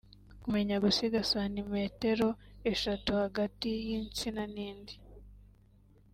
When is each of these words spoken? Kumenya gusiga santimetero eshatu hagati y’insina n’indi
Kumenya 0.43 0.75
gusiga 0.83 1.19
santimetero 1.31 2.29
eshatu 2.71 3.09
hagati 3.23 3.69
y’insina 3.87 4.43
n’indi 4.53 4.95